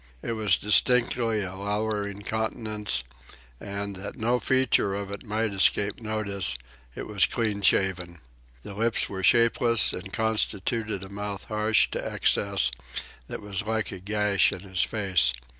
It 0.23 0.31
was 0.31 0.57
distinctly 0.57 1.43
a 1.43 1.53
lowering 1.55 2.23
countenance, 2.23 3.03
and, 3.59 3.95
that 3.97 4.15
no 4.17 4.39
feature 4.39 4.95
of 4.95 5.11
it 5.11 5.23
might 5.23 5.53
escape 5.53 6.01
notice, 6.01 6.57
it 6.95 7.05
was 7.05 7.27
clean 7.27 7.61
shaven. 7.61 8.17
The 8.63 8.73
lips 8.73 9.09
were 9.09 9.21
shapeless 9.21 9.93
and 9.93 10.11
constituted 10.11 11.03
a 11.03 11.09
mouth 11.09 11.43
harsh 11.43 11.91
to 11.91 12.03
excess, 12.03 12.71
that 13.27 13.41
was 13.41 13.67
like 13.67 13.91
a 13.91 13.99
gash 13.99 14.51
in 14.51 14.61
his 14.61 14.81
face. 14.81 15.33